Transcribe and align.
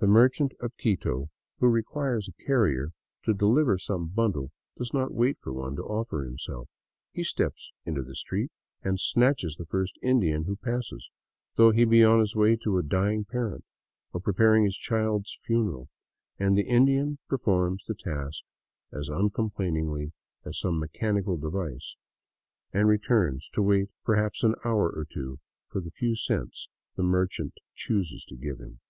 The 0.00 0.08
merchant 0.08 0.54
of 0.58 0.76
Quito 0.76 1.30
who 1.60 1.68
requires 1.68 2.28
a 2.28 2.42
carrier 2.44 2.90
to 3.22 3.32
deliver 3.32 3.74
152 3.78 3.78
THE 3.78 3.78
CITY 3.78 4.08
OF 4.08 4.08
THE 4.08 4.08
EQUATOR 4.08 4.08
some 4.08 4.08
bundle 4.08 4.50
does 4.76 4.92
not 4.92 5.14
wait 5.16 5.38
for 5.38 5.52
one 5.52 5.76
to 5.76 5.84
offer 5.84 6.24
himself. 6.24 6.68
He 7.12 7.22
steps 7.22 7.70
into 7.86 8.02
the 8.02 8.16
street 8.16 8.50
and 8.82 8.98
snatches 8.98 9.54
the 9.54 9.66
first 9.66 9.96
Indian 10.02 10.46
who 10.46 10.56
passes, 10.56 11.12
though 11.54 11.70
he 11.70 11.84
be 11.84 12.02
on 12.04 12.18
his 12.18 12.34
way 12.34 12.56
to 12.56 12.76
a 12.76 12.82
dying 12.82 13.24
parent, 13.24 13.64
or 14.12 14.18
preparing 14.18 14.64
his 14.64 14.76
child's 14.76 15.38
funeral; 15.44 15.88
and 16.40 16.58
the 16.58 16.66
Indian 16.68 17.18
per 17.28 17.38
forms 17.38 17.84
the 17.84 17.94
task 17.94 18.42
as 18.92 19.08
uncomplainingly 19.08 20.10
as 20.44 20.58
some 20.58 20.80
mechanical 20.80 21.36
device, 21.36 21.94
and 22.72 22.88
re 22.88 22.98
turns 22.98 23.48
to 23.50 23.62
wait 23.62 23.90
perhaps 24.04 24.42
an 24.42 24.56
hour 24.64 24.90
or 24.90 25.06
two 25.08 25.38
for 25.68 25.80
the 25.80 25.92
few 25.92 26.16
cents 26.16 26.68
the 26.96 27.04
merchant 27.04 27.54
chooses 27.76 28.24
to 28.24 28.34
give 28.34 28.58
him. 28.58 28.80